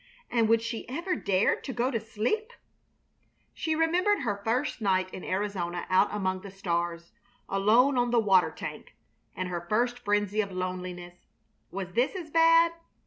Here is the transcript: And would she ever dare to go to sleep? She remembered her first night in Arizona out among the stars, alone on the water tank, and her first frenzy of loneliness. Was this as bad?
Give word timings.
And 0.31 0.49
would 0.49 0.63
she 0.63 0.89
ever 0.89 1.15
dare 1.15 1.55
to 1.57 1.71
go 1.71 1.91
to 1.91 1.99
sleep? 1.99 2.53
She 3.53 3.75
remembered 3.75 4.21
her 4.21 4.41
first 4.43 4.81
night 4.81 5.13
in 5.13 5.23
Arizona 5.23 5.85
out 5.91 6.07
among 6.11 6.41
the 6.41 6.49
stars, 6.49 7.11
alone 7.47 7.99
on 7.99 8.09
the 8.09 8.17
water 8.19 8.49
tank, 8.49 8.95
and 9.35 9.47
her 9.49 9.61
first 9.69 9.99
frenzy 9.99 10.41
of 10.41 10.51
loneliness. 10.51 11.27
Was 11.69 11.93
this 11.93 12.15
as 12.15 12.31
bad? 12.31 12.71